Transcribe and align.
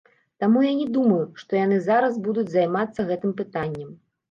Таму 0.43 0.63
я 0.67 0.71
не 0.79 0.87
думаю, 0.95 1.19
што 1.43 1.51
яны 1.61 1.77
зараз 1.91 2.19
будуць 2.29 2.49
займацца 2.57 3.09
гэтым 3.13 3.39
пытаннем. 3.45 3.97